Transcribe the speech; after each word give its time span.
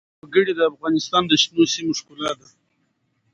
وګړي 0.23 0.53
د 0.55 0.61
افغانستان 0.71 1.23
د 1.27 1.31
شنو 1.41 1.63
سیمو 1.73 1.97
ښکلا 1.99 2.31
ده. 2.39 2.47